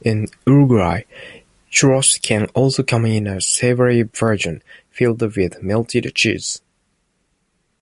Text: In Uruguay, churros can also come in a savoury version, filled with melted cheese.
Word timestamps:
In 0.00 0.28
Uruguay, 0.46 1.02
churros 1.70 2.16
can 2.22 2.46
also 2.54 2.82
come 2.82 3.04
in 3.04 3.26
a 3.26 3.38
savoury 3.38 4.00
version, 4.04 4.62
filled 4.90 5.20
with 5.20 5.62
melted 5.62 6.10
cheese. 6.14 6.62